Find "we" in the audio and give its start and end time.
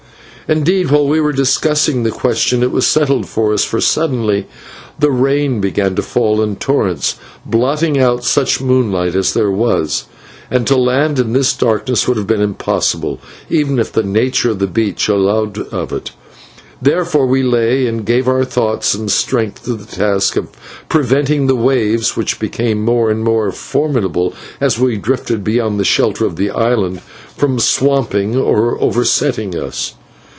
1.07-1.21, 17.27-17.43, 24.77-24.97